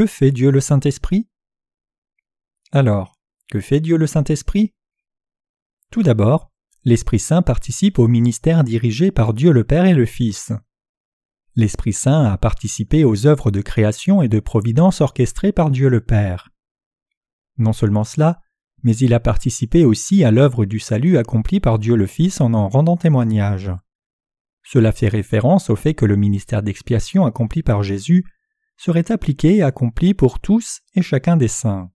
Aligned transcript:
Que 0.00 0.06
fait 0.06 0.30
Dieu 0.30 0.50
le 0.50 0.60
Saint-Esprit? 0.60 1.28
Alors, 2.72 3.18
que 3.50 3.60
fait 3.60 3.80
Dieu 3.80 3.98
le 3.98 4.06
Saint-Esprit? 4.06 4.72
Tout 5.90 6.02
d'abord, 6.02 6.50
l'Esprit 6.84 7.18
Saint 7.18 7.42
participe 7.42 7.98
au 7.98 8.08
ministère 8.08 8.64
dirigé 8.64 9.10
par 9.10 9.34
Dieu 9.34 9.52
le 9.52 9.62
Père 9.62 9.84
et 9.84 9.92
le 9.92 10.06
Fils. 10.06 10.52
L'Esprit 11.54 11.92
Saint 11.92 12.24
a 12.24 12.38
participé 12.38 13.04
aux 13.04 13.26
œuvres 13.26 13.50
de 13.50 13.60
création 13.60 14.22
et 14.22 14.28
de 14.28 14.40
providence 14.40 15.02
orchestrées 15.02 15.52
par 15.52 15.70
Dieu 15.70 15.90
le 15.90 16.00
Père. 16.00 16.48
Non 17.58 17.74
seulement 17.74 18.04
cela, 18.04 18.40
mais 18.82 18.96
il 18.96 19.12
a 19.12 19.20
participé 19.20 19.84
aussi 19.84 20.24
à 20.24 20.30
l'œuvre 20.30 20.64
du 20.64 20.78
salut 20.78 21.18
accomplie 21.18 21.60
par 21.60 21.78
Dieu 21.78 21.94
le 21.94 22.06
Fils 22.06 22.40
en 22.40 22.54
en 22.54 22.70
rendant 22.70 22.96
témoignage. 22.96 23.70
Cela 24.62 24.92
fait 24.92 25.08
référence 25.08 25.68
au 25.68 25.76
fait 25.76 25.92
que 25.92 26.06
le 26.06 26.16
ministère 26.16 26.62
d'expiation 26.62 27.26
accompli 27.26 27.62
par 27.62 27.82
Jésus 27.82 28.24
serait 28.80 29.12
appliqué 29.12 29.56
et 29.56 29.62
accompli 29.62 30.14
pour 30.14 30.40
tous 30.40 30.80
et 30.94 31.02
chacun 31.02 31.36
des 31.36 31.48
saints. 31.48 31.90